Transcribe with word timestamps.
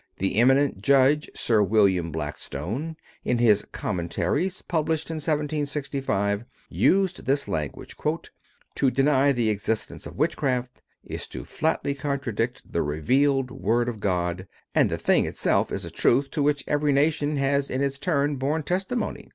The 0.17 0.37
eminent 0.37 0.81
judge, 0.81 1.29
Sir 1.35 1.61
William 1.61 2.11
Blackstone, 2.11 2.95
in 3.23 3.37
his 3.37 3.63
"Commentaries," 3.71 4.63
published 4.63 5.11
in 5.11 5.17
1765, 5.17 6.43
used 6.69 7.27
this 7.27 7.47
language: 7.47 7.95
"To 8.73 8.89
deny 8.89 9.31
the 9.31 9.51
existence 9.51 10.07
of 10.07 10.17
witchcraft 10.17 10.81
is 11.03 11.27
to 11.27 11.45
flatly 11.45 11.93
contradict 11.93 12.71
the 12.73 12.81
revealed 12.81 13.51
word 13.51 13.87
of 13.87 13.99
God, 13.99 14.47
and 14.73 14.89
the 14.89 14.97
thing 14.97 15.27
itself 15.27 15.71
is 15.71 15.85
a 15.85 15.91
truth 15.91 16.31
to 16.31 16.41
which 16.41 16.63
every 16.67 16.93
nation 16.93 17.37
has 17.37 17.69
in 17.69 17.83
its 17.83 17.99
turn 17.99 18.37
borne 18.37 18.63
testimony." 18.63 19.29